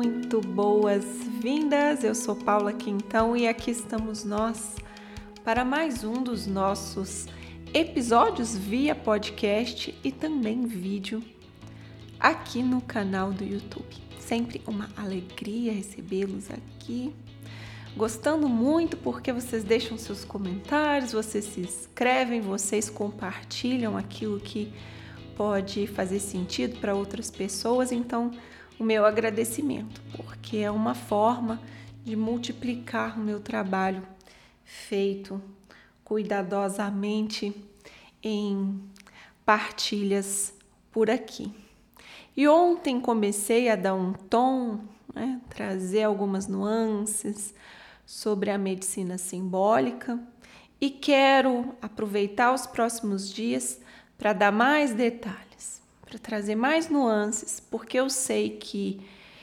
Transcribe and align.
muito 0.00 0.40
boas-vindas. 0.40 2.02
Eu 2.02 2.14
sou 2.14 2.34
Paula 2.34 2.72
Quintão 2.72 3.36
e 3.36 3.46
aqui 3.46 3.70
estamos 3.70 4.24
nós 4.24 4.76
para 5.44 5.62
mais 5.62 6.02
um 6.04 6.22
dos 6.22 6.46
nossos 6.46 7.26
episódios 7.74 8.56
via 8.56 8.94
podcast 8.94 9.94
e 10.02 10.10
também 10.10 10.64
vídeo 10.64 11.22
aqui 12.18 12.62
no 12.62 12.80
canal 12.80 13.30
do 13.30 13.44
YouTube. 13.44 13.94
Sempre 14.18 14.62
uma 14.66 14.88
alegria 14.96 15.70
recebê-los 15.70 16.50
aqui. 16.50 17.14
Gostando 17.94 18.48
muito 18.48 18.96
porque 18.96 19.30
vocês 19.30 19.62
deixam 19.62 19.98
seus 19.98 20.24
comentários, 20.24 21.12
vocês 21.12 21.44
se 21.44 21.60
inscrevem, 21.60 22.40
vocês 22.40 22.88
compartilham 22.88 23.98
aquilo 23.98 24.40
que 24.40 24.72
pode 25.36 25.86
fazer 25.88 26.20
sentido 26.20 26.80
para 26.80 26.94
outras 26.94 27.30
pessoas. 27.30 27.92
Então, 27.92 28.30
o 28.80 28.84
meu 28.84 29.04
agradecimento, 29.04 30.00
porque 30.16 30.56
é 30.56 30.70
uma 30.70 30.94
forma 30.94 31.60
de 32.02 32.16
multiplicar 32.16 33.18
o 33.18 33.22
meu 33.22 33.38
trabalho 33.38 34.02
feito 34.64 35.40
cuidadosamente 36.02 37.54
em 38.22 38.80
partilhas 39.44 40.54
por 40.90 41.10
aqui. 41.10 41.52
E 42.34 42.48
ontem 42.48 42.98
comecei 42.98 43.68
a 43.68 43.76
dar 43.76 43.94
um 43.94 44.14
tom, 44.14 44.80
né, 45.14 45.38
trazer 45.50 46.04
algumas 46.04 46.48
nuances 46.48 47.54
sobre 48.06 48.50
a 48.50 48.56
medicina 48.56 49.18
simbólica 49.18 50.18
e 50.80 50.88
quero 50.88 51.74
aproveitar 51.82 52.54
os 52.54 52.66
próximos 52.66 53.30
dias 53.30 53.78
para 54.16 54.32
dar 54.32 54.50
mais 54.50 54.94
detalhes, 54.94 55.49
para 56.10 56.18
trazer 56.18 56.56
mais 56.56 56.88
nuances, 56.88 57.60
porque 57.60 57.96
eu 57.96 58.10
sei 58.10 58.50
que 58.58 59.00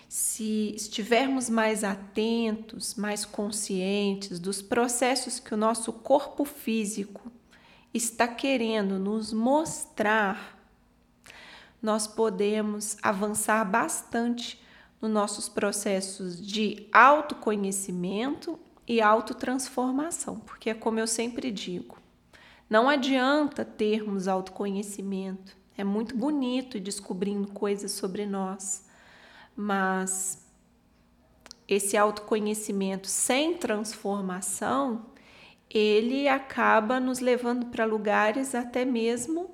se 0.09 0.73
estivermos 0.75 1.49
mais 1.49 1.81
atentos, 1.81 2.95
mais 2.95 3.23
conscientes 3.23 4.37
dos 4.37 4.61
processos 4.61 5.39
que 5.39 5.53
o 5.53 5.57
nosso 5.57 5.93
corpo 5.93 6.43
físico 6.43 7.31
está 7.93 8.27
querendo 8.27 8.99
nos 8.99 9.31
mostrar, 9.31 10.57
nós 11.81 12.05
podemos 12.05 12.97
avançar 13.01 13.63
bastante 13.63 14.61
nos 15.01 15.11
nossos 15.11 15.47
processos 15.47 16.45
de 16.45 16.85
autoconhecimento 16.91 18.59
e 18.85 18.99
autotransformação, 18.99 20.39
porque 20.39 20.69
é 20.69 20.73
como 20.73 20.99
eu 20.99 21.07
sempre 21.07 21.49
digo, 21.49 21.97
não 22.69 22.89
adianta 22.89 23.63
termos 23.63 24.27
autoconhecimento, 24.27 25.55
é 25.77 25.83
muito 25.83 26.17
bonito 26.17 26.79
descobrindo 26.79 27.47
coisas 27.49 27.91
sobre 27.91 28.25
nós, 28.25 28.83
mas 29.55 30.43
esse 31.67 31.95
autoconhecimento 31.95 33.07
sem 33.07 33.55
transformação, 33.55 35.05
ele 35.69 36.27
acaba 36.27 36.99
nos 36.99 37.19
levando 37.19 37.67
para 37.67 37.85
lugares 37.85 38.55
até 38.55 38.83
mesmo 38.85 39.51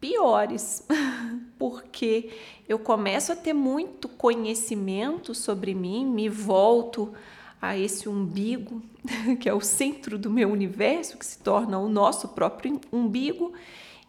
piores, 0.00 0.86
porque 1.58 2.30
eu 2.68 2.78
começo 2.78 3.32
a 3.32 3.36
ter 3.36 3.52
muito 3.52 4.08
conhecimento 4.08 5.34
sobre 5.34 5.74
mim, 5.74 6.04
me 6.04 6.28
volto 6.28 7.14
a 7.60 7.76
esse 7.76 8.08
umbigo, 8.08 8.82
que 9.40 9.48
é 9.48 9.54
o 9.54 9.60
centro 9.60 10.18
do 10.18 10.30
meu 10.30 10.50
universo, 10.50 11.16
que 11.16 11.26
se 11.26 11.38
torna 11.38 11.78
o 11.78 11.88
nosso 11.88 12.28
próprio 12.28 12.80
umbigo, 12.92 13.52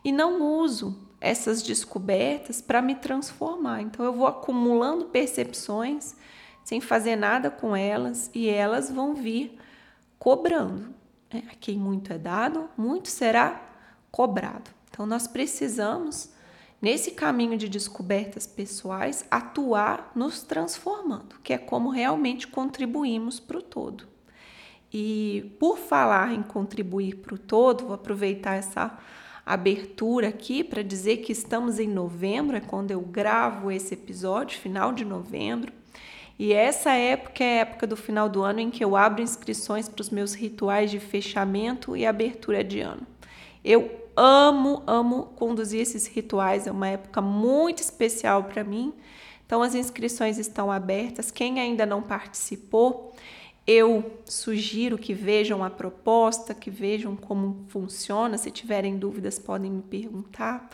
e 0.03 0.11
não 0.11 0.41
uso 0.41 0.97
essas 1.21 1.61
descobertas 1.61 2.61
para 2.61 2.81
me 2.81 2.95
transformar. 2.95 3.81
Então 3.81 4.05
eu 4.05 4.13
vou 4.13 4.27
acumulando 4.27 5.05
percepções 5.05 6.15
sem 6.63 6.79
fazer 6.79 7.15
nada 7.15 7.49
com 7.49 7.75
elas 7.75 8.29
e 8.33 8.47
elas 8.47 8.91
vão 8.91 9.15
vir 9.15 9.57
cobrando. 10.17 10.93
É, 11.31 11.37
a 11.39 11.55
quem 11.59 11.77
muito 11.77 12.11
é 12.11 12.17
dado, 12.17 12.69
muito 12.75 13.07
será 13.07 13.69
cobrado. 14.11 14.71
Então, 14.89 15.05
nós 15.05 15.27
precisamos, 15.27 16.31
nesse 16.81 17.11
caminho 17.11 17.57
de 17.57 17.69
descobertas 17.69 18.47
pessoais, 18.47 19.23
atuar 19.29 20.11
nos 20.15 20.41
transformando, 20.41 21.39
que 21.43 21.53
é 21.53 21.57
como 21.57 21.89
realmente 21.89 22.47
contribuímos 22.47 23.39
para 23.39 23.57
o 23.57 23.61
todo. 23.61 24.07
E 24.91 25.55
por 25.59 25.77
falar 25.77 26.33
em 26.33 26.41
contribuir 26.41 27.17
para 27.17 27.35
o 27.35 27.37
todo, 27.37 27.85
vou 27.85 27.93
aproveitar 27.93 28.55
essa 28.55 28.97
abertura 29.53 30.27
aqui 30.27 30.63
para 30.63 30.83
dizer 30.83 31.17
que 31.17 31.31
estamos 31.31 31.79
em 31.79 31.87
novembro, 31.87 32.55
é 32.55 32.59
quando 32.59 32.91
eu 32.91 33.01
gravo 33.01 33.71
esse 33.71 33.95
episódio, 33.95 34.59
final 34.59 34.93
de 34.93 35.03
novembro. 35.03 35.73
E 36.37 36.53
essa 36.53 36.91
época 36.91 37.43
é 37.43 37.57
a 37.57 37.61
época 37.61 37.87
do 37.87 37.97
final 37.97 38.29
do 38.29 38.43
ano 38.43 38.59
em 38.59 38.69
que 38.69 38.85
eu 38.85 38.95
abro 38.95 39.23
inscrições 39.23 39.89
para 39.89 40.01
os 40.01 40.11
meus 40.11 40.35
rituais 40.35 40.91
de 40.91 40.99
fechamento 40.99 41.97
e 41.97 42.05
abertura 42.05 42.63
de 42.63 42.79
ano. 42.79 43.01
Eu 43.65 43.89
amo, 44.15 44.83
amo 44.85 45.23
conduzir 45.35 45.81
esses 45.81 46.05
rituais, 46.05 46.67
é 46.67 46.71
uma 46.71 46.87
época 46.87 47.19
muito 47.19 47.79
especial 47.79 48.43
para 48.43 48.63
mim. 48.63 48.93
Então, 49.45 49.63
as 49.63 49.73
inscrições 49.73 50.37
estão 50.37 50.71
abertas. 50.71 51.31
Quem 51.31 51.59
ainda 51.59 51.87
não 51.87 52.03
participou, 52.03 53.15
eu 53.71 54.19
sugiro 54.25 54.97
que 54.97 55.13
vejam 55.13 55.63
a 55.63 55.69
proposta, 55.69 56.55
que 56.55 56.71
vejam 56.71 57.15
como 57.15 57.65
funciona. 57.67 58.35
Se 58.35 58.49
tiverem 58.49 58.97
dúvidas, 58.97 59.37
podem 59.37 59.69
me 59.69 59.83
perguntar. 59.83 60.67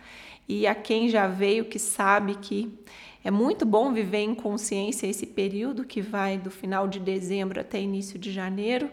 E 0.48 0.66
a 0.66 0.74
quem 0.74 1.10
já 1.10 1.28
veio, 1.28 1.66
que 1.66 1.78
sabe 1.78 2.36
que 2.36 2.74
é 3.22 3.30
muito 3.30 3.66
bom 3.66 3.92
viver 3.92 4.20
em 4.20 4.34
consciência 4.34 5.08
esse 5.08 5.26
período 5.26 5.84
que 5.84 6.02
vai 6.02 6.38
do 6.38 6.50
final 6.50 6.88
de 6.88 7.02
dezembro 7.02 7.60
até 7.60 7.82
início 7.82 8.18
de 8.18 8.32
janeiro. 8.32 8.90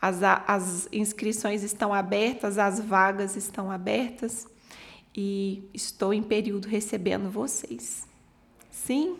As, 0.00 0.22
as 0.22 0.88
inscrições 0.92 1.64
estão 1.64 1.92
abertas, 1.92 2.58
as 2.58 2.78
vagas 2.78 3.34
estão 3.34 3.72
abertas 3.72 4.46
e 5.12 5.68
estou 5.74 6.14
em 6.14 6.22
período 6.22 6.68
recebendo 6.68 7.28
vocês. 7.28 8.06
Sim? 8.70 9.16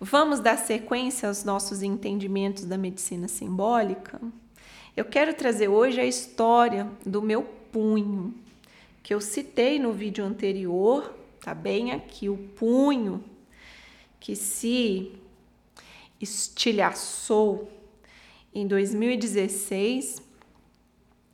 Vamos 0.00 0.38
dar 0.38 0.56
sequência 0.56 1.28
aos 1.28 1.42
nossos 1.42 1.82
entendimentos 1.82 2.64
da 2.64 2.78
medicina 2.78 3.26
simbólica? 3.26 4.20
Eu 4.96 5.04
quero 5.04 5.34
trazer 5.34 5.66
hoje 5.66 6.00
a 6.00 6.06
história 6.06 6.88
do 7.04 7.20
meu 7.20 7.42
punho, 7.42 8.32
que 9.02 9.12
eu 9.12 9.20
citei 9.20 9.76
no 9.80 9.92
vídeo 9.92 10.24
anterior, 10.24 11.12
tá 11.40 11.52
bem 11.52 11.90
aqui, 11.90 12.28
o 12.28 12.36
punho 12.36 13.24
que 14.20 14.36
se 14.36 15.12
estilhaçou 16.20 17.68
em 18.54 18.68
2016, 18.68 20.22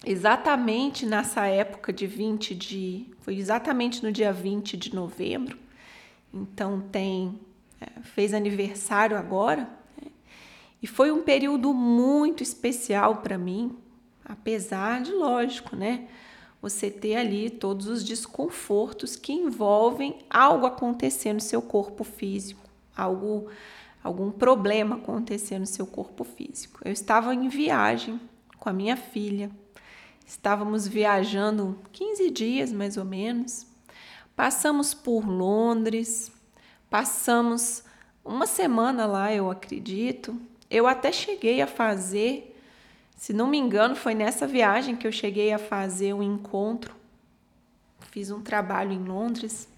exatamente 0.06 1.04
nessa 1.04 1.46
época 1.46 1.92
de 1.92 2.06
20 2.06 2.54
de. 2.54 3.06
Foi 3.20 3.36
exatamente 3.36 4.02
no 4.02 4.10
dia 4.10 4.32
20 4.32 4.74
de 4.78 4.94
novembro. 4.94 5.58
Então 6.32 6.80
tem. 6.80 7.38
É, 7.80 8.00
fez 8.02 8.32
aniversário 8.34 9.16
agora. 9.16 9.68
Né? 10.00 10.10
E 10.82 10.86
foi 10.86 11.10
um 11.10 11.22
período 11.22 11.72
muito 11.72 12.42
especial 12.42 13.16
para 13.16 13.38
mim, 13.38 13.76
apesar 14.24 15.02
de, 15.02 15.12
lógico, 15.12 15.76
né? 15.76 16.08
Você 16.60 16.90
ter 16.90 17.16
ali 17.16 17.50
todos 17.50 17.86
os 17.86 18.02
desconfortos 18.02 19.16
que 19.16 19.32
envolvem 19.32 20.18
algo 20.30 20.64
acontecer 20.64 21.32
no 21.32 21.40
seu 21.40 21.60
corpo 21.60 22.04
físico, 22.04 22.62
algo 22.96 23.48
algum 24.04 24.30
problema 24.30 24.96
acontecer 24.96 25.58
no 25.58 25.66
seu 25.66 25.86
corpo 25.86 26.24
físico. 26.24 26.78
Eu 26.84 26.92
estava 26.92 27.34
em 27.34 27.48
viagem 27.48 28.20
com 28.58 28.68
a 28.68 28.72
minha 28.72 28.98
filha. 28.98 29.50
Estávamos 30.26 30.86
viajando 30.86 31.78
15 31.90 32.30
dias 32.30 32.70
mais 32.70 32.98
ou 32.98 33.04
menos. 33.04 33.66
Passamos 34.36 34.92
por 34.92 35.26
Londres, 35.26 36.30
passamos 36.94 37.82
uma 38.24 38.46
semana 38.46 39.04
lá, 39.04 39.34
eu 39.34 39.50
acredito. 39.50 40.40
Eu 40.70 40.86
até 40.86 41.10
cheguei 41.10 41.60
a 41.60 41.66
fazer, 41.66 42.56
se 43.16 43.32
não 43.32 43.48
me 43.48 43.58
engano, 43.58 43.96
foi 43.96 44.14
nessa 44.14 44.46
viagem 44.46 44.94
que 44.94 45.04
eu 45.04 45.10
cheguei 45.10 45.52
a 45.52 45.58
fazer 45.58 46.14
um 46.14 46.22
encontro. 46.22 46.94
Fiz 48.12 48.30
um 48.30 48.40
trabalho 48.40 48.92
em 48.92 49.02
Londres 49.02 49.68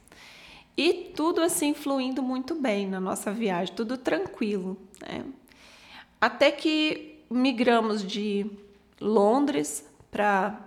e 0.77 1.11
tudo 1.17 1.41
assim 1.41 1.73
fluindo 1.73 2.23
muito 2.23 2.55
bem 2.55 2.87
na 2.87 3.01
nossa 3.01 3.33
viagem, 3.33 3.75
tudo 3.75 3.97
tranquilo. 3.97 4.77
Né? 5.01 5.25
Até 6.21 6.51
que 6.51 7.25
migramos 7.31 8.07
de 8.07 8.45
Londres 9.01 9.89
para 10.11 10.61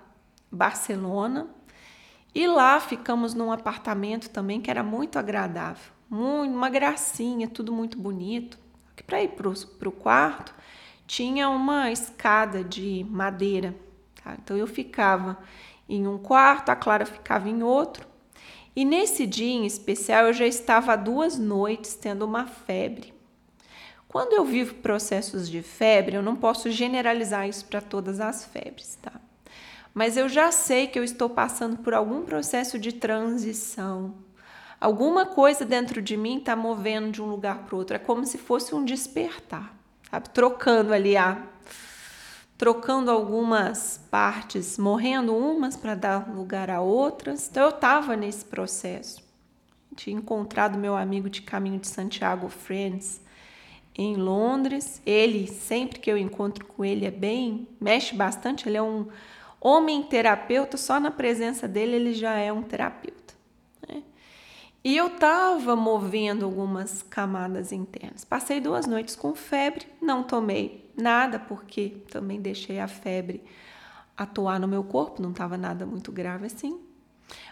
Barcelona 0.52 1.46
e 2.34 2.48
lá 2.48 2.80
ficamos 2.80 3.36
num 3.36 3.52
apartamento 3.52 4.32
também 4.32 4.60
que 4.60 4.72
era 4.72 4.82
muito 4.82 5.20
agradável, 5.20 5.99
muito, 6.10 6.54
uma 6.54 6.70
gracinha, 6.70 7.48
tudo 7.48 7.72
muito 7.72 7.98
bonito. 7.98 8.58
Para 9.06 9.24
ir 9.24 9.30
para 9.30 9.90
o 9.90 9.92
quarto 9.92 10.54
tinha 11.08 11.50
uma 11.50 11.92
escada 11.92 12.64
de 12.64 13.04
madeira, 13.10 13.74
tá? 14.24 14.38
então 14.40 14.56
eu 14.56 14.68
ficava 14.68 15.40
em 15.88 16.06
um 16.06 16.20
quarto, 16.20 16.70
a 16.70 16.76
Clara 16.76 17.04
ficava 17.04 17.50
em 17.50 17.64
outro 17.64 18.06
E 18.76 18.86
nesse 18.86 19.26
dia 19.26 19.52
em 19.52 19.66
especial 19.66 20.28
eu 20.28 20.34
já 20.34 20.46
estava 20.46 20.94
há 20.94 20.96
duas 20.96 21.40
noites 21.40 21.96
tendo 21.96 22.24
uma 22.24 22.46
febre. 22.46 23.12
Quando 24.08 24.34
eu 24.34 24.46
vivo 24.46 24.76
processos 24.76 25.50
de 25.50 25.64
febre, 25.64 26.16
eu 26.16 26.22
não 26.22 26.36
posso 26.36 26.70
generalizar 26.70 27.48
isso 27.48 27.66
para 27.66 27.82
todas 27.82 28.20
as 28.20 28.46
febres, 28.46 28.98
tá? 29.02 29.14
Mas 29.94 30.16
eu 30.18 30.30
já 30.30 30.52
sei 30.52 30.88
que 30.88 30.98
eu 30.98 31.04
estou 31.04 31.30
passando 31.30 31.78
por 31.78 31.94
algum 31.94 32.24
processo 32.24 32.78
de 32.78 32.92
transição. 32.92 34.14
Alguma 34.80 35.26
coisa 35.26 35.66
dentro 35.66 36.02
de 36.02 36.16
mim 36.16 36.38
está 36.38 36.56
movendo 36.56 37.12
de 37.12 37.22
um 37.22 37.26
lugar 37.26 37.66
para 37.66 37.76
outro. 37.76 37.96
É 37.96 38.00
como 38.00 38.26
se 38.26 38.38
fosse 38.38 38.74
um 38.74 38.86
despertar, 38.86 39.74
sabe? 40.10 40.30
Trocando 40.30 40.94
ali 40.94 41.18
a 41.18 41.38
trocando 42.58 43.10
algumas 43.10 44.02
partes, 44.12 44.78
morrendo 44.78 45.34
umas 45.34 45.78
para 45.78 45.96
dar 45.96 46.30
lugar 46.30 46.70
a 46.70 46.82
outras. 46.82 47.48
Então 47.50 47.64
eu 47.64 47.70
estava 47.70 48.18
nesse 48.18 48.44
processo. 48.44 49.24
Tinha 49.96 50.18
encontrado 50.18 50.78
meu 50.78 50.96
amigo 50.96 51.30
de 51.30 51.42
caminho 51.42 51.80
de 51.80 51.88
Santiago 51.88 52.50
Friends 52.50 53.22
em 53.98 54.16
Londres. 54.18 55.02
Ele, 55.06 55.48
sempre 55.48 56.00
que 56.00 56.12
eu 56.12 56.18
encontro 56.18 56.66
com 56.66 56.84
ele, 56.84 57.06
é 57.06 57.12
bem, 57.12 57.66
mexe 57.80 58.14
bastante. 58.14 58.68
Ele 58.68 58.78
é 58.78 58.82
um 58.82 59.08
homem 59.62 60.04
terapeuta, 60.04 60.76
só 60.76 61.00
na 61.00 61.12
presença 61.12 61.66
dele 61.66 61.96
ele 61.96 62.14
já 62.14 62.34
é 62.34 62.52
um 62.52 62.62
terapeuta. 62.62 63.19
E 64.84 64.96
eu 64.96 65.08
estava 65.08 65.76
movendo 65.76 66.46
algumas 66.46 67.02
camadas 67.04 67.72
internas. 67.72 68.24
Passei 68.24 68.62
duas 68.62 68.86
noites 68.88 69.16
com 69.16 69.36
febre, 69.36 69.86
não 70.02 70.24
tomei 70.24 70.90
Nada, 71.00 71.40
porque 71.40 71.96
também 72.12 72.42
deixei 72.42 72.78
a 72.80 72.88
febre 72.88 73.42
atuar 74.18 74.60
no 74.60 74.68
meu 74.68 74.84
corpo, 74.84 75.22
não 75.22 75.32
estava 75.32 75.58
nada 75.58 75.86
muito 75.86 76.12
grave 76.12 76.46
assim. 76.46 76.78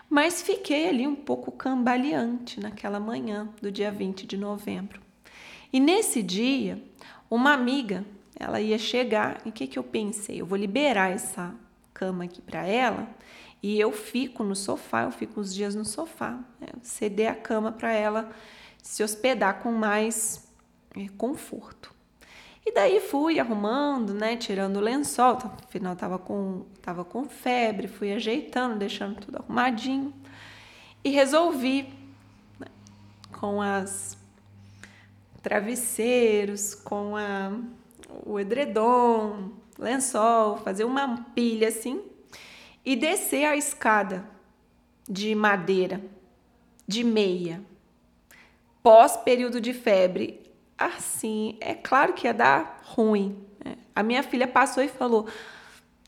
Mas 0.10 0.42
fiquei 0.42 0.90
ali 0.90 1.08
um 1.08 1.16
pouco 1.16 1.52
cambaleante 1.52 2.60
naquela 2.60 3.00
manhã 3.00 3.48
do 3.62 3.72
dia 3.72 3.90
20 3.90 4.28
de 4.28 4.36
novembro. 4.36 5.02
E 5.72 5.80
nesse 5.80 6.22
dia, 6.22 6.84
uma 7.30 7.54
amiga, 7.54 8.06
ela 8.38 8.60
ia 8.60 8.78
chegar, 8.78 9.42
e 9.46 9.50
o 9.50 9.52
que, 9.52 9.66
que 9.66 9.80
eu 9.80 9.84
pensei? 9.84 10.42
Eu 10.42 10.46
vou 10.46 10.58
liberar 10.58 11.12
essa 11.12 11.56
cama 11.94 12.26
aqui 12.26 12.42
para 12.42 12.66
ela 12.68 13.08
e 13.62 13.80
eu 13.80 13.92
fico 13.92 14.44
no 14.44 14.56
sofá, 14.56 15.04
eu 15.04 15.12
fico 15.12 15.40
uns 15.40 15.54
dias 15.54 15.74
no 15.74 15.84
sofá, 15.84 16.40
né? 16.60 16.68
ceder 16.82 17.32
a 17.32 17.36
cama 17.36 17.72
para 17.72 17.92
ela 17.92 18.30
se 18.82 19.04
hospedar 19.04 19.62
com 19.62 19.72
mais 19.72 20.48
é, 20.96 21.08
conforto. 21.18 21.94
E 22.66 22.72
daí 22.74 23.00
fui 23.00 23.40
arrumando, 23.40 24.14
né, 24.14 24.36
tirando 24.36 24.78
o 24.78 24.82
lençol, 24.82 25.38
tá, 25.38 25.52
afinal 25.64 25.96
tava 25.96 26.20
com, 26.20 26.66
tava 26.82 27.06
com 27.06 27.24
febre, 27.28 27.88
fui 27.88 28.12
ajeitando, 28.12 28.76
deixando 28.76 29.20
tudo 29.20 29.38
arrumadinho. 29.38 30.14
E 31.04 31.10
resolvi, 31.10 31.94
né, 32.60 32.68
com 33.40 33.62
as 33.62 34.18
travesseiros, 35.42 36.76
com 36.76 37.16
a, 37.16 37.58
o 38.26 38.38
edredom, 38.38 39.52
lençol, 39.80 40.58
fazer 40.58 40.84
uma 40.84 41.26
pilha 41.34 41.70
assim 41.70 42.04
e 42.88 42.96
descer 42.96 43.44
a 43.44 43.58
escada 43.58 44.24
de 45.10 45.36
madeira, 45.36 46.00
de 46.88 47.04
meia, 47.04 47.62
pós 48.82 49.18
período 49.18 49.60
de 49.60 49.74
febre 49.74 50.40
assim, 50.78 51.58
é 51.60 51.74
claro 51.74 52.14
que 52.14 52.28
ia 52.28 52.34
dar 52.34 52.80
ruim. 52.86 53.46
Né? 53.64 53.76
A 53.94 54.02
minha 54.02 54.24
filha 54.24 54.48
passou 54.48 54.82
e 54.82 54.88
falou: 54.88 55.28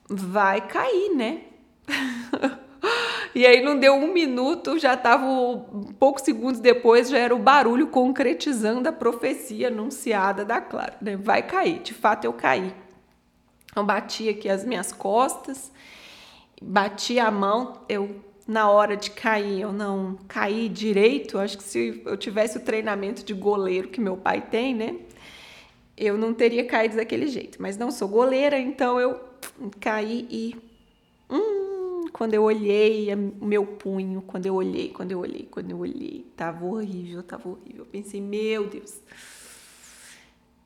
vai 0.08 0.66
cair, 0.70 1.14
né? 1.18 1.42
e 3.36 3.46
aí 3.46 3.62
não 3.62 3.78
deu 3.78 3.96
um 3.96 4.14
minuto, 4.14 4.80
já 4.80 4.94
estava 4.94 5.26
poucos 6.00 6.24
segundos 6.24 6.62
depois, 6.62 7.10
já 7.10 7.18
era 7.18 7.36
o 7.36 7.40
barulho 7.40 7.88
concretizando 7.88 8.88
a 8.88 8.94
profecia 8.94 9.68
anunciada 9.68 10.46
da 10.46 10.62
Clara. 10.62 10.96
Né? 11.02 11.18
Vai 11.18 11.46
cair, 11.46 11.80
de 11.80 11.94
fato 11.94 12.24
eu 12.24 12.32
caí. 12.32 12.74
Eu 13.76 13.84
bati 13.84 14.30
aqui 14.30 14.48
as 14.48 14.64
minhas 14.64 14.94
costas, 14.94 15.74
bati 16.62 17.20
a 17.20 17.32
mão, 17.32 17.82
eu 17.88 18.16
na 18.48 18.68
hora 18.70 18.98
de 18.98 19.12
cair 19.12 19.62
eu 19.62 19.72
não 19.72 20.18
caí 20.28 20.68
direito, 20.68 21.38
acho 21.38 21.58
que 21.58 21.64
se 21.64 22.02
eu 22.04 22.18
tivesse 22.18 22.58
o 22.58 22.62
treinamento 22.62 23.24
de 23.24 23.34
goleiro 23.34 23.90
que 23.90 24.02
meu 24.02 24.18
pai 24.18 24.42
tem, 24.42 24.74
né? 24.74 24.96
Eu 25.96 26.18
não 26.18 26.34
teria 26.34 26.66
caído 26.66 26.96
daquele 26.96 27.28
jeito. 27.28 27.62
Mas 27.62 27.78
não 27.78 27.92
sou 27.92 28.08
goleira, 28.08 28.58
então 28.58 29.00
eu 29.00 29.20
caí 29.80 30.26
e. 30.32 30.56
Hum, 31.30 32.06
quando 32.14 32.34
eu 32.34 32.44
olhei 32.44 33.14
o 33.14 33.46
meu 33.46 33.66
punho, 33.66 34.22
quando 34.22 34.46
eu 34.46 34.56
olhei, 34.56 34.90
quando 34.90 35.12
eu 35.12 35.20
olhei, 35.20 35.48
quando 35.52 35.72
eu 35.72 35.78
olhei, 35.78 36.26
tava 36.36 36.66
horrível, 36.66 37.22
tava 37.22 37.50
horrível. 37.50 37.84
Eu 37.84 37.86
pensei, 37.86 38.22
meu 38.22 38.66
Deus. 38.66 39.00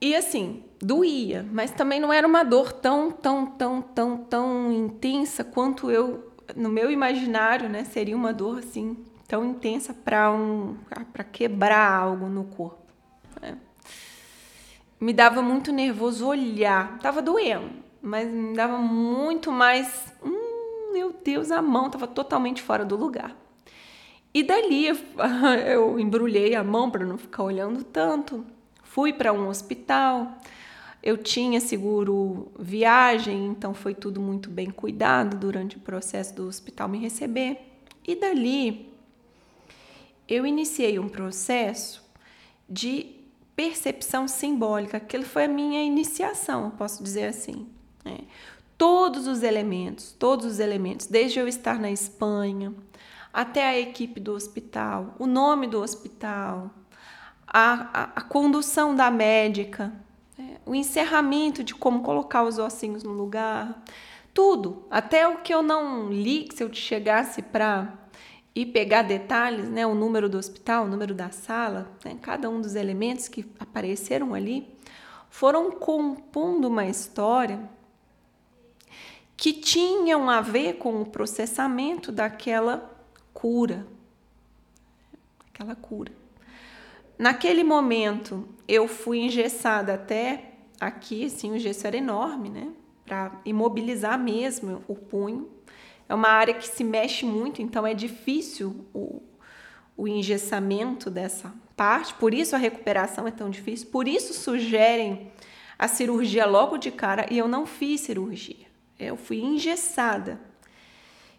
E 0.04 0.14
assim, 0.14 0.62
doía, 0.78 1.48
mas 1.50 1.70
também 1.70 1.98
não 1.98 2.12
era 2.12 2.26
uma 2.26 2.44
dor 2.44 2.74
tão, 2.74 3.10
tão, 3.10 3.46
tão, 3.46 3.80
tão, 3.80 4.18
tão 4.18 4.70
intensa 4.70 5.42
quanto 5.42 5.90
eu 5.90 6.30
no 6.54 6.68
meu 6.68 6.90
imaginário, 6.90 7.70
né, 7.70 7.84
seria 7.84 8.14
uma 8.14 8.30
dor 8.30 8.58
assim 8.58 8.98
tão 9.26 9.42
intensa 9.46 9.94
para 9.94 10.30
um 10.30 10.76
para 11.10 11.24
quebrar 11.24 11.90
algo 11.90 12.26
no 12.26 12.44
corpo. 12.44 12.82
Né? 13.40 13.56
Me 15.00 15.14
dava 15.14 15.40
muito 15.40 15.72
nervoso 15.72 16.26
olhar, 16.26 16.98
tava 16.98 17.22
doendo, 17.22 17.70
mas 18.02 18.28
me 18.30 18.54
dava 18.54 18.76
muito 18.76 19.50
mais, 19.50 20.12
hum, 20.22 20.92
meu 20.92 21.14
Deus, 21.24 21.50
a 21.50 21.62
mão 21.62 21.88
tava 21.88 22.06
totalmente 22.06 22.60
fora 22.60 22.84
do 22.84 22.94
lugar. 22.94 23.34
E 24.34 24.42
dali 24.42 24.86
eu 24.86 25.96
embrulhei 25.98 26.54
a 26.54 26.62
mão 26.62 26.90
para 26.90 27.06
não 27.06 27.16
ficar 27.16 27.42
olhando 27.42 27.82
tanto. 27.82 28.44
Fui 28.94 29.12
para 29.12 29.32
um 29.32 29.48
hospital. 29.48 30.38
Eu 31.02 31.18
tinha 31.18 31.60
seguro 31.60 32.52
viagem, 32.56 33.46
então 33.46 33.74
foi 33.74 33.92
tudo 33.92 34.20
muito 34.20 34.48
bem 34.48 34.70
cuidado 34.70 35.36
durante 35.36 35.76
o 35.76 35.80
processo 35.80 36.32
do 36.32 36.46
hospital 36.46 36.88
me 36.88 36.98
receber. 36.98 37.58
E 38.06 38.14
dali 38.14 38.88
eu 40.28 40.46
iniciei 40.46 41.00
um 41.00 41.08
processo 41.08 42.08
de 42.70 43.16
percepção 43.56 44.28
simbólica. 44.28 44.98
Aquilo 44.98 45.24
foi 45.24 45.46
a 45.46 45.48
minha 45.48 45.82
iniciação, 45.82 46.70
posso 46.70 47.02
dizer 47.02 47.24
assim. 47.24 47.66
Né? 48.04 48.18
Todos 48.78 49.26
os 49.26 49.42
elementos, 49.42 50.14
todos 50.16 50.46
os 50.46 50.60
elementos, 50.60 51.08
desde 51.08 51.40
eu 51.40 51.48
estar 51.48 51.80
na 51.80 51.90
Espanha 51.90 52.72
até 53.32 53.66
a 53.66 53.76
equipe 53.76 54.20
do 54.20 54.34
hospital, 54.34 55.16
o 55.18 55.26
nome 55.26 55.66
do 55.66 55.82
hospital, 55.82 56.70
a, 57.46 58.02
a, 58.02 58.02
a 58.16 58.20
condução 58.20 58.94
da 58.94 59.10
médica, 59.10 59.92
o 60.66 60.74
encerramento 60.74 61.62
de 61.62 61.74
como 61.74 62.02
colocar 62.02 62.42
os 62.42 62.58
ossinhos 62.58 63.02
no 63.02 63.12
lugar, 63.12 63.82
tudo, 64.32 64.84
até 64.90 65.28
o 65.28 65.38
que 65.38 65.54
eu 65.54 65.62
não 65.62 66.10
li, 66.10 66.44
que 66.44 66.56
se 66.56 66.64
eu 66.64 66.72
chegasse 66.72 67.40
para 67.40 67.92
ir 68.54 68.66
pegar 68.66 69.02
detalhes, 69.02 69.68
né, 69.68 69.86
o 69.86 69.94
número 69.94 70.28
do 70.28 70.38
hospital, 70.38 70.84
o 70.84 70.88
número 70.88 71.14
da 71.14 71.30
sala, 71.30 71.90
né, 72.04 72.16
cada 72.20 72.48
um 72.48 72.60
dos 72.60 72.74
elementos 72.74 73.28
que 73.28 73.44
apareceram 73.58 74.34
ali, 74.34 74.68
foram 75.28 75.70
compondo 75.72 76.68
uma 76.68 76.86
história 76.86 77.60
que 79.36 79.52
tinham 79.52 80.30
a 80.30 80.40
ver 80.40 80.74
com 80.74 81.00
o 81.00 81.06
processamento 81.06 82.12
daquela 82.12 82.90
cura. 83.32 83.86
Aquela 85.52 85.74
cura. 85.74 86.12
Naquele 87.18 87.62
momento, 87.62 88.48
eu 88.66 88.88
fui 88.88 89.18
engessada 89.20 89.94
até 89.94 90.52
aqui, 90.80 91.26
assim, 91.26 91.52
o 91.52 91.58
gesso 91.58 91.86
era 91.86 91.96
enorme, 91.96 92.50
né? 92.50 92.68
Para 93.04 93.40
imobilizar 93.44 94.18
mesmo 94.18 94.82
o 94.88 94.94
punho. 94.94 95.48
É 96.08 96.14
uma 96.14 96.28
área 96.28 96.54
que 96.54 96.66
se 96.66 96.82
mexe 96.82 97.24
muito, 97.24 97.62
então 97.62 97.86
é 97.86 97.94
difícil 97.94 98.86
o, 98.92 99.22
o 99.96 100.08
engessamento 100.08 101.10
dessa 101.10 101.54
parte, 101.76 102.14
por 102.14 102.34
isso 102.34 102.54
a 102.54 102.58
recuperação 102.58 103.26
é 103.26 103.30
tão 103.30 103.50
difícil, 103.50 103.88
por 103.88 104.06
isso 104.06 104.32
sugerem 104.32 105.32
a 105.78 105.88
cirurgia 105.88 106.46
logo 106.46 106.76
de 106.78 106.90
cara 106.90 107.26
e 107.30 107.38
eu 107.38 107.48
não 107.48 107.66
fiz 107.66 108.02
cirurgia. 108.02 108.66
Eu 108.98 109.16
fui 109.16 109.40
engessada. 109.40 110.40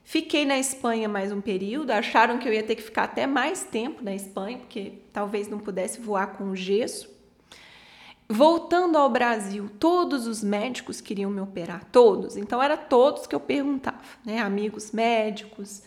Fiquei 0.08 0.46
na 0.46 0.60
Espanha 0.60 1.10
mais 1.10 1.32
um 1.32 1.42
período, 1.42 1.90
acharam 1.90 2.38
que 2.38 2.48
eu 2.48 2.54
ia 2.54 2.62
ter 2.62 2.76
que 2.76 2.84
ficar 2.84 3.06
até 3.06 3.26
mais 3.26 3.64
tempo 3.64 4.04
na 4.04 4.14
Espanha, 4.14 4.60
porque 4.60 5.00
talvez 5.12 5.48
não 5.48 5.58
pudesse 5.58 6.00
voar 6.00 6.38
com 6.38 6.56
gesso. 6.56 7.10
Voltando 8.30 9.00
ao 9.00 9.10
Brasil, 9.10 9.68
todos 9.80 10.28
os 10.28 10.44
médicos 10.44 11.02
queriam 11.02 11.32
me 11.32 11.42
operar, 11.42 11.86
todos. 11.92 12.38
Então 12.38 12.62
era 12.62 12.78
todos 12.78 13.26
que 13.26 13.34
eu 13.34 13.40
perguntava, 13.40 13.98
né? 14.24 14.38
Amigos 14.38 14.92
médicos, 14.92 15.82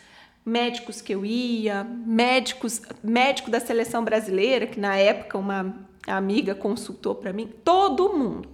médicos 0.44 1.00
que 1.00 1.14
eu 1.14 1.24
ia, 1.24 1.84
médicos, 1.84 2.82
médico 3.00 3.52
da 3.52 3.60
seleção 3.60 4.02
brasileira, 4.04 4.66
que 4.66 4.80
na 4.80 4.96
época 4.96 5.38
uma 5.38 5.76
amiga 6.08 6.56
consultou 6.56 7.14
para 7.14 7.32
mim, 7.32 7.52
todo 7.62 8.12
mundo 8.12 8.48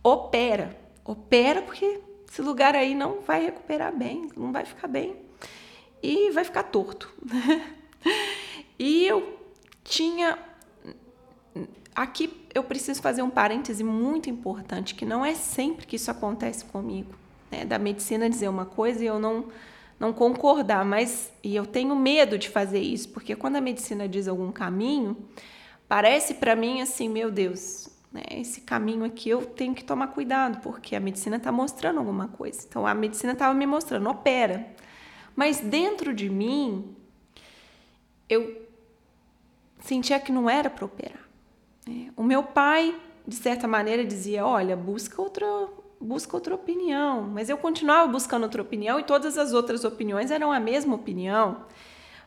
opera, 0.00 0.76
opera 1.04 1.60
porque 1.60 2.00
esse 2.32 2.40
lugar 2.40 2.74
aí 2.74 2.94
não 2.94 3.20
vai 3.20 3.44
recuperar 3.44 3.94
bem, 3.94 4.26
não 4.34 4.52
vai 4.52 4.64
ficar 4.64 4.88
bem 4.88 5.14
e 6.02 6.30
vai 6.30 6.44
ficar 6.44 6.62
torto. 6.62 7.12
E 8.78 9.06
eu 9.06 9.38
tinha. 9.84 10.36
Aqui 11.94 12.48
eu 12.52 12.64
preciso 12.64 13.00
fazer 13.00 13.22
um 13.22 13.30
parêntese 13.30 13.84
muito 13.84 14.28
importante, 14.28 14.92
que 14.92 15.04
não 15.04 15.24
é 15.24 15.34
sempre 15.34 15.86
que 15.86 15.94
isso 15.94 16.10
acontece 16.10 16.64
comigo. 16.64 17.14
Né? 17.48 17.64
Da 17.64 17.78
medicina 17.78 18.28
dizer 18.28 18.48
uma 18.48 18.66
coisa 18.66 19.04
e 19.04 19.06
eu 19.06 19.20
não, 19.20 19.46
não 20.00 20.12
concordar, 20.12 20.84
mas 20.84 21.30
e 21.44 21.54
eu 21.54 21.64
tenho 21.64 21.94
medo 21.94 22.36
de 22.36 22.48
fazer 22.48 22.80
isso, 22.80 23.10
porque 23.10 23.36
quando 23.36 23.54
a 23.54 23.60
medicina 23.60 24.08
diz 24.08 24.26
algum 24.26 24.50
caminho, 24.50 25.16
parece 25.86 26.34
para 26.34 26.56
mim 26.56 26.80
assim, 26.80 27.08
meu 27.08 27.30
Deus, 27.30 27.88
né? 28.12 28.22
esse 28.30 28.60
caminho 28.60 29.04
aqui 29.04 29.30
eu 29.30 29.44
tenho 29.44 29.74
que 29.74 29.82
tomar 29.82 30.08
cuidado, 30.08 30.60
porque 30.60 30.94
a 30.94 31.00
medicina 31.00 31.36
está 31.36 31.50
mostrando 31.50 31.98
alguma 31.98 32.28
coisa. 32.28 32.64
Então 32.68 32.86
a 32.86 32.94
medicina 32.94 33.32
estava 33.32 33.54
me 33.54 33.66
mostrando, 33.66 34.08
opera. 34.08 34.66
Mas 35.34 35.60
dentro 35.60 36.12
de 36.14 36.28
mim, 36.28 36.94
eu 38.28 38.66
sentia 39.80 40.20
que 40.20 40.30
não 40.30 40.48
era 40.48 40.68
para 40.68 40.84
operar. 40.84 41.26
É, 41.88 42.10
o 42.16 42.22
meu 42.22 42.42
pai, 42.42 42.94
de 43.26 43.34
certa 43.34 43.66
maneira, 43.66 44.04
dizia: 44.04 44.44
olha, 44.44 44.76
busca 44.76 45.20
outra, 45.20 45.46
busca 46.00 46.36
outra 46.36 46.54
opinião. 46.54 47.22
Mas 47.22 47.48
eu 47.48 47.56
continuava 47.56 48.10
buscando 48.10 48.42
outra 48.42 48.60
opinião 48.60 49.00
e 49.00 49.04
todas 49.04 49.38
as 49.38 49.52
outras 49.52 49.84
opiniões 49.84 50.30
eram 50.30 50.52
a 50.52 50.60
mesma 50.60 50.94
opinião. 50.94 51.64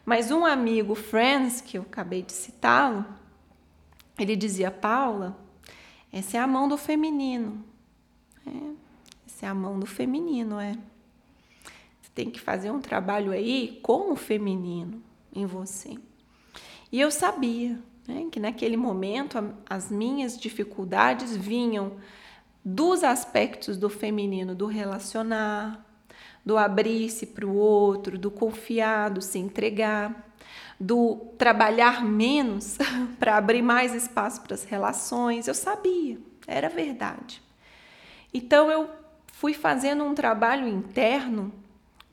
Mas 0.04 0.32
um 0.32 0.46
amigo, 0.46 0.96
Friends, 0.96 1.62
que 1.62 1.78
eu 1.78 1.84
acabei 1.84 2.24
de 2.24 2.34
citá-lo, 2.34 3.06
ele 4.18 4.36
dizia: 4.36 4.72
Paula, 4.72 5.45
essa 6.16 6.38
é 6.38 6.40
a 6.40 6.48
mão 6.48 6.70
do 6.70 6.78
feminino. 6.78 7.62
É, 8.48 8.72
essa 9.28 9.48
é 9.48 9.50
a 9.50 9.54
mão 9.54 9.78
do 9.78 9.86
feminino, 9.86 10.58
é. 10.58 10.78
Você 12.02 12.10
tem 12.16 12.32
que 12.32 12.40
fazer 12.40 12.72
um 12.72 12.80
trabalho 12.80 13.34
aí 13.34 13.82
com 13.84 14.14
o 14.14 14.16
feminino 14.16 15.04
em 15.36 15.46
você. 15.46 15.98
E 16.90 17.02
eu 17.02 17.12
sabia 17.12 17.78
né, 18.08 18.30
que 18.32 18.40
naquele 18.40 18.78
momento 18.78 19.54
as 19.70 19.92
minhas 19.92 20.40
dificuldades 20.40 21.36
vinham 21.36 21.98
dos 22.64 23.04
aspectos 23.04 23.76
do 23.76 23.90
feminino, 23.90 24.56
do 24.56 24.68
relacionar, 24.68 25.86
do 26.46 26.58
abrir-se 26.58 27.26
para 27.26 27.46
o 27.46 27.54
outro, 27.54 28.18
do 28.18 28.32
confiar, 28.32 29.10
do 29.10 29.22
se 29.22 29.38
entregar, 29.38 30.34
do 30.80 31.18
trabalhar 31.38 32.04
menos 32.04 32.78
para 33.20 33.38
abrir 33.38 33.62
mais 33.62 33.94
espaço 33.94 34.42
para 34.42 34.54
as 34.54 34.64
relações. 34.64 35.48
Eu 35.48 35.54
sabia, 35.54 36.18
era 36.48 36.70
verdade. 36.70 37.42
Então 38.34 38.70
eu 38.70 38.90
fui 39.28 39.54
fazendo 39.54 40.04
um 40.04 40.14
trabalho 40.14 40.68
interno 40.68 41.52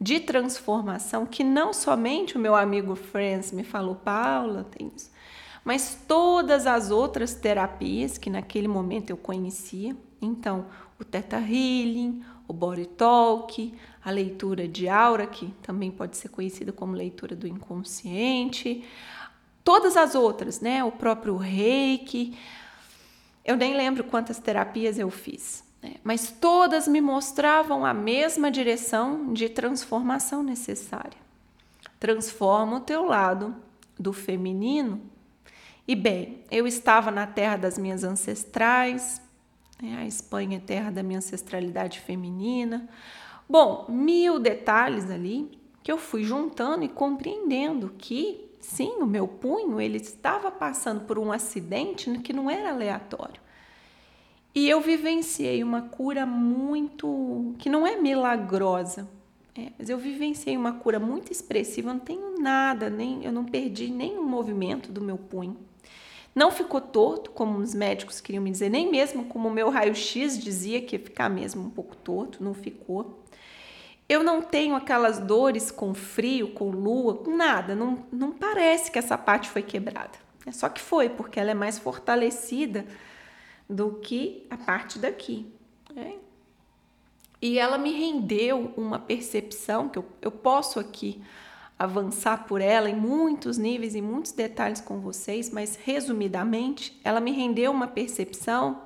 de 0.01 0.19
transformação 0.19 1.25
que 1.25 1.45
não 1.45 1.73
somente 1.73 2.37
o 2.37 2.41
meu 2.41 2.57
amigo 2.57 2.97
Friends 2.97 3.53
me 3.53 3.63
falou, 3.63 3.95
Paula, 3.95 4.67
tem 4.77 4.91
isso, 4.97 5.11
mas 5.65 5.97
todas 6.09 6.67
as 6.67 6.91
outras 6.91 7.35
terapias 7.35 8.19
que 8.19 8.29
naquele 8.29 8.67
momento 8.67 9.11
eu 9.11 9.17
conhecia. 9.17 9.97
Então, 10.21 10.67
o 10.99 11.05
Theta 11.05 11.37
Healing, 11.37 12.25
o 12.53 12.55
Body 12.55 12.87
Talk, 12.87 13.75
a 14.05 14.11
leitura 14.11 14.69
de 14.69 14.89
aura, 14.89 15.27
que 15.27 15.53
também 15.63 15.91
pode 15.91 16.17
ser 16.17 16.29
conhecida 16.29 16.73
como 16.73 16.95
leitura 16.95 17.35
do 17.35 17.47
inconsciente, 17.47 18.85
todas 19.65 19.97
as 19.97 20.15
outras, 20.15 20.61
né? 20.61 20.85
O 20.85 20.93
próprio 20.93 21.37
Reiki. 21.37 22.37
Eu 23.45 23.57
nem 23.57 23.75
lembro 23.75 24.05
quantas 24.05 24.39
terapias 24.39 24.99
eu 24.99 25.11
fiz 25.11 25.65
né? 25.83 25.97
mas 26.05 26.31
todas 26.31 26.87
me 26.87 27.01
mostravam 27.01 27.85
a 27.85 27.93
mesma 27.93 28.51
direção 28.51 29.33
de 29.33 29.49
transformação 29.49 30.43
necessária. 30.43 31.21
Transforma 31.99 32.77
o 32.77 32.81
teu 32.81 33.05
lado 33.05 33.55
do 33.99 34.13
feminino. 34.13 35.01
E 35.87 35.97
bem, 35.97 36.45
eu 36.51 36.67
estava 36.67 37.11
na 37.11 37.27
terra 37.27 37.57
das 37.57 37.77
minhas 37.77 38.05
ancestrais, 38.05 39.21
né? 39.83 39.99
a 39.99 40.07
Espanha 40.07 40.57
é 40.57 40.61
terra 40.61 40.91
da 40.91 41.03
minha 41.03 41.19
ancestralidade 41.19 42.01
feminina. 42.01 42.89
Bom, 43.49 43.87
mil 43.89 44.39
detalhes 44.39 45.11
ali 45.11 45.51
que 45.83 45.91
eu 45.91 45.99
fui 45.99 46.23
juntando 46.23 46.85
e 46.85 46.89
compreendendo 46.89 47.93
que 47.99 48.49
sim, 48.61 48.99
o 49.01 49.07
meu 49.07 49.27
punho 49.27 49.81
ele 49.81 49.99
estava 49.99 50.51
passando 50.51 51.01
por 51.01 51.19
um 51.19 51.33
acidente 51.33 52.11
que 52.21 52.33
não 52.33 52.49
era 52.49 52.71
aleatório. 52.71 53.43
E 54.55 54.69
eu 54.69 54.81
vivenciei 54.81 55.63
uma 55.63 55.83
cura 55.83 56.25
muito. 56.25 57.55
que 57.59 57.69
não 57.69 57.87
é 57.87 57.97
milagrosa, 57.97 59.09
é, 59.57 59.73
mas 59.79 59.89
eu 59.89 59.99
vivenciei 59.99 60.57
uma 60.57 60.73
cura 60.73 61.01
muito 61.01 61.33
expressiva. 61.33 61.93
Não 61.93 62.01
tenho 62.01 62.39
nada, 62.39 62.89
nem 62.89 63.25
eu 63.25 63.33
não 63.33 63.45
perdi 63.45 63.89
nenhum 63.89 64.25
movimento 64.25 64.93
do 64.93 65.01
meu 65.01 65.17
punho. 65.19 65.57
Não 66.35 66.51
ficou 66.51 66.81
torto, 66.81 67.31
como 67.31 67.59
os 67.59 67.75
médicos 67.75 68.21
queriam 68.21 68.43
me 68.43 68.51
dizer, 68.51 68.71
nem 68.71 68.91
mesmo 68.91 69.27
como 69.27 69.49
o 69.49 69.53
meu 69.53 69.69
raio-x 69.69 70.39
dizia 70.39 70.81
que 70.81 70.97
ia 70.97 71.01
ficar 71.03 71.29
mesmo 71.29 71.63
um 71.63 71.71
pouco 71.71 71.95
torto, 71.95 72.43
não 72.43 72.55
ficou. 72.55 73.23
Eu 74.09 74.23
não 74.23 74.41
tenho 74.43 74.75
aquelas 74.75 75.19
dores 75.19 75.71
com 75.71 75.95
frio, 75.95 76.53
com 76.53 76.71
lua, 76.71 77.23
nada. 77.27 77.75
Não, 77.75 78.07
não 78.11 78.33
parece 78.33 78.91
que 78.91 78.99
essa 78.99 79.17
parte 79.19 79.49
foi 79.51 79.63
quebrada. 79.63 80.19
É 80.47 80.53
só 80.53 80.69
que 80.69 80.81
foi, 80.81 81.09
porque 81.09 81.39
ela 81.39 81.51
é 81.51 81.55
mais 81.55 81.79
fortalecida 81.79 82.87
do 83.69 83.95
que 83.95 84.47
a 84.51 84.57
parte 84.57 84.99
daqui. 84.99 85.47
Né? 85.95 86.17
E 87.41 87.59
ela 87.59 87.77
me 87.77 87.93
rendeu 87.93 88.73
uma 88.77 88.99
percepção 88.99 89.89
que 89.89 89.99
eu, 89.99 90.05
eu 90.21 90.31
posso 90.31 90.81
aqui 90.81 91.23
avançar 91.79 92.47
por 92.47 92.61
ela 92.61 92.89
em 92.89 92.95
muitos 92.95 93.59
níveis 93.59 93.95
e 93.95 94.01
muitos 94.01 94.33
detalhes 94.33 94.81
com 94.81 95.01
vocês, 95.01 95.51
mas 95.51 95.77
resumidamente, 95.77 97.01
ela 97.03 97.21
me 97.21 97.33
rendeu 97.33 97.73
uma 97.73 97.89
percepção 97.89 98.83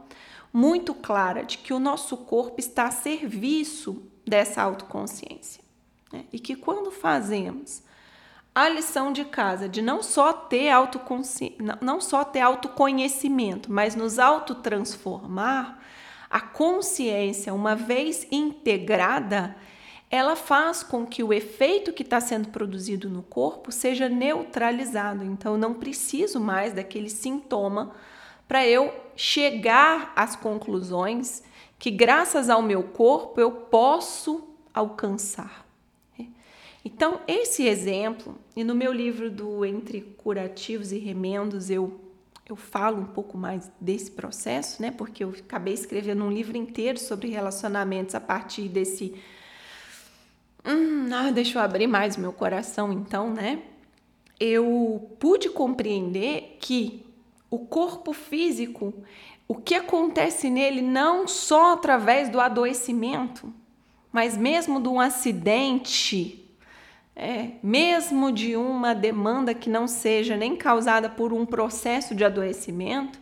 muito 0.52 0.95
clara 0.95 1.45
de 1.45 1.59
que 1.59 1.75
o 1.75 1.78
nosso 1.78 2.16
corpo 2.16 2.59
está 2.59 2.85
a 2.85 2.90
serviço 2.90 4.02
dessa 4.26 4.62
autoconsciência. 4.62 5.62
Né? 6.12 6.25
E 6.33 6.38
que 6.38 6.57
quando 6.57 6.90
fazemos 6.90 7.83
a 8.55 8.69
lição 8.69 9.12
de 9.12 9.26
casa 9.26 9.69
de 9.69 9.83
não 9.83 10.02
só 10.02 10.33
ter 10.33 10.71
autoconsci... 10.71 11.57
não 11.83 12.00
só 12.00 12.25
ter 12.25 12.40
autoconhecimento, 12.40 13.71
mas 13.71 13.95
nos 13.95 14.19
autotransformar, 14.19 15.78
a 16.31 16.40
consciência, 16.40 17.52
uma 17.52 17.76
vez 17.76 18.26
integrada, 18.33 19.55
ela 20.10 20.36
faz 20.36 20.82
com 20.82 21.04
que 21.04 21.22
o 21.22 21.32
efeito 21.32 21.92
que 21.92 22.02
está 22.02 22.20
sendo 22.20 22.48
produzido 22.48 23.08
no 23.10 23.22
corpo 23.22 23.72
seja 23.72 24.08
neutralizado. 24.08 25.25
Então, 25.25 25.56
não 25.58 25.75
preciso 25.75 26.38
mais 26.38 26.72
daquele 26.72 27.10
sintoma 27.10 27.94
para 28.46 28.66
eu 28.66 28.94
chegar 29.16 30.12
às 30.14 30.36
conclusões 30.36 31.42
que, 31.78 31.90
graças 31.90 32.48
ao 32.48 32.62
meu 32.62 32.82
corpo, 32.82 33.40
eu 33.40 33.50
posso 33.50 34.48
alcançar. 34.72 35.66
Então, 36.86 37.20
esse 37.26 37.66
exemplo, 37.66 38.38
e 38.54 38.62
no 38.62 38.72
meu 38.72 38.92
livro 38.92 39.28
do 39.28 39.64
Entre 39.64 40.02
Curativos 40.16 40.92
e 40.92 40.98
Remendos, 40.98 41.68
eu, 41.68 42.00
eu 42.48 42.54
falo 42.54 43.00
um 43.00 43.06
pouco 43.06 43.36
mais 43.36 43.68
desse 43.80 44.12
processo, 44.12 44.80
né? 44.80 44.92
Porque 44.92 45.25
eu 45.25 45.30
acabei 45.30 45.75
escrevendo 45.75 46.22
um 46.22 46.30
livro 46.30 46.56
inteiro 46.56 46.96
sobre 46.96 47.28
relacionamentos 47.28 48.14
a 48.14 48.20
partir 48.20 48.68
desse. 48.68 49.16
Hum, 50.66 51.08
ah, 51.12 51.30
deixa 51.30 51.58
eu 51.58 51.62
abrir 51.62 51.87
mais 51.87 52.16
meu 52.16 52.32
coração, 52.32 52.92
então, 52.92 53.32
né? 53.32 53.62
Eu 54.38 55.16
pude 55.20 55.49
compreender 55.49 56.58
que 56.61 57.06
o 57.50 57.61
corpo 57.61 58.12
físico, 58.12 58.92
o 59.46 59.54
que 59.54 59.75
acontece 59.75 60.50
nele 60.50 60.82
não 60.82 61.28
só 61.28 61.75
através 61.75 62.28
do 62.28 62.40
adoecimento, 62.40 63.52
mas 64.11 64.37
mesmo 64.37 64.80
de 64.80 64.88
um 64.88 65.00
acidente 65.00 66.46
é, 67.16 67.52
mesmo 67.62 68.30
de 68.30 68.56
uma 68.56 68.94
demanda 68.94 69.54
que 69.54 69.70
não 69.70 69.88
seja 69.88 70.37
nem 70.37 70.54
causada 70.54 71.08
por 71.08 71.32
um 71.32 71.46
processo 71.46 72.14
de 72.14 72.23
adoecimento, 72.23 73.18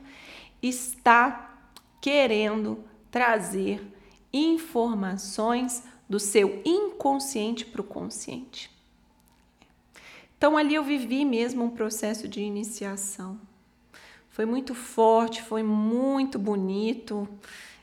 está 0.60 1.56
querendo 2.00 2.84
trazer 3.08 3.80
informações 4.32 5.84
do 6.08 6.20
seu 6.20 6.62
inconsciente 6.64 7.64
para 7.64 7.80
o 7.80 7.84
consciente. 7.84 8.70
Então 10.37 10.56
ali 10.56 10.75
eu 10.75 10.84
vivi 10.84 11.25
mesmo 11.25 11.64
um 11.64 11.70
processo 11.70 12.28
de 12.28 12.40
iniciação. 12.40 13.40
Foi 14.28 14.44
muito 14.44 14.75
forte, 14.75 15.42
foi 15.42 15.62
muito 15.62 16.38
bonito. 16.38 17.28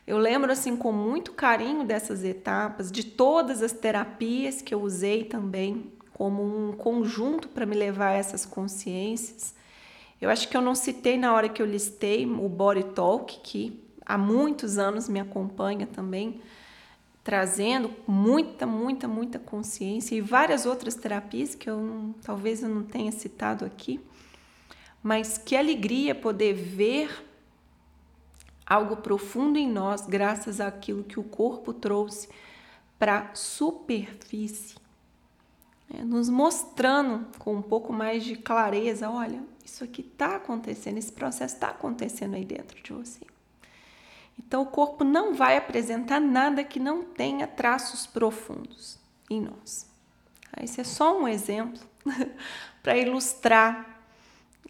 Eu 0.06 0.18
lembro 0.18 0.52
assim 0.52 0.76
com 0.76 0.92
muito 0.92 1.32
carinho 1.32 1.86
dessas 1.86 2.24
etapas, 2.24 2.92
de 2.92 3.04
todas 3.04 3.64
as 3.64 3.72
terapias 3.72 4.62
que 4.62 4.74
eu 4.74 4.82
usei 4.82 5.24
também 5.24 5.92
como 6.14 6.44
um 6.44 6.74
conjunto 6.74 7.48
para 7.48 7.66
me 7.66 7.76
levar 7.76 8.10
a 8.10 8.14
essas 8.14 8.46
consciências. 8.46 9.56
Eu 10.22 10.30
acho 10.30 10.50
que 10.50 10.56
eu 10.56 10.62
não 10.62 10.76
citei 10.76 11.18
na 11.18 11.34
hora 11.34 11.50
que 11.50 11.62
eu 11.62 11.66
listei 11.66 12.28
o 12.28 12.48
Body 12.48 12.84
Talk, 12.94 13.40
que 13.42 13.82
há 14.06 14.20
muitos 14.20 14.78
anos 14.78 15.10
me 15.10 15.20
acompanha 15.20 15.88
também, 15.88 16.40
trazendo 17.24 17.92
muita, 18.08 18.66
muita, 18.66 19.08
muita 19.08 19.38
consciência 19.38 20.16
e 20.16 20.22
várias 20.22 20.66
outras 20.66 20.96
terapias 20.96 21.54
que 21.54 21.70
eu 21.70 22.16
talvez 22.24 22.64
eu 22.64 22.70
não 22.70 22.84
tenha 22.84 23.12
citado 23.12 23.64
aqui, 23.64 24.00
mas 25.04 25.38
que 25.38 25.56
alegria 25.56 26.16
poder 26.16 26.54
ver 26.54 27.28
algo 28.66 28.98
profundo 28.98 29.58
em 29.58 29.70
nós 29.70 30.06
graças 30.06 30.60
àquilo 30.60 31.04
que 31.04 31.20
o 31.20 31.24
corpo 31.24 31.74
trouxe 31.74 32.28
para 32.98 33.20
a 33.20 33.36
superfície, 33.36 34.76
né? 35.90 36.04
nos 36.04 36.30
mostrando 36.30 37.26
com 37.38 37.56
um 37.56 37.62
pouco 37.62 37.92
mais 37.92 38.24
de 38.24 38.36
clareza, 38.36 39.10
olha, 39.10 39.44
isso 39.66 39.84
aqui 39.84 40.02
está 40.02 40.36
acontecendo, 40.38 40.98
esse 40.98 41.12
processo 41.12 41.56
está 41.56 41.70
acontecendo 41.70 42.36
aí 42.36 42.46
dentro 42.46 42.82
de 42.82 42.94
você. 42.94 43.31
Então, 44.38 44.62
o 44.62 44.66
corpo 44.66 45.04
não 45.04 45.34
vai 45.34 45.58
apresentar 45.58 46.20
nada 46.20 46.64
que 46.64 46.80
não 46.80 47.04
tenha 47.04 47.48
traços 47.48 48.06
profundos 48.06 49.00
em 49.30 49.42
nós. 49.42 49.90
Esse 50.62 50.82
é 50.82 50.84
só 50.84 51.18
um 51.18 51.28
exemplo 51.28 51.82
para 52.84 52.98
ilustrar 52.98 54.02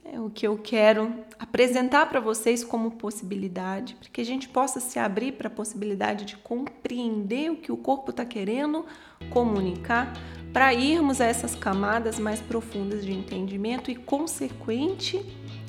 né, 0.03 0.20
o 0.20 0.30
que 0.30 0.48
eu 0.48 0.58
quero 0.58 1.13
apresentar 1.39 2.08
para 2.08 2.20
vocês 2.20 2.63
como 2.63 2.91
possibilidade, 2.91 3.96
para 3.96 4.10
que 4.10 4.22
a 4.22 4.25
gente 4.25 4.50
possa 4.50 4.80
se 4.80 5.00
abrir 5.00 5.34
para 5.34 5.48
a 5.48 5.51
possibilidade 5.51 6.25
de 6.25 6.38
compreender 6.38 7.51
o 7.51 7.56
que 7.56 7.72
o 7.72 7.77
corpo 7.77 8.12
está 8.12 8.25
querendo 8.25 8.86
comunicar, 9.30 10.13
para 10.53 10.74
irmos 10.74 11.22
a 11.22 11.25
essas 11.25 11.56
camadas 11.56 12.20
mais 12.20 12.41
profundas 12.41 13.06
de 13.06 13.13
entendimento 13.13 13.89
e 13.89 13.96
consequente 13.96 15.24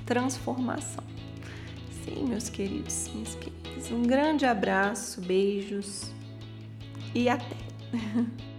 transformação. 0.05 1.12
Sim, 2.05 2.25
meus 2.29 2.49
queridos, 2.49 3.11
minhas 3.15 3.35
queridas, 3.37 3.91
um 3.91 4.03
grande 4.03 4.45
abraço, 4.45 5.21
beijos 5.21 6.11
e 7.15 7.29
até! 7.29 7.57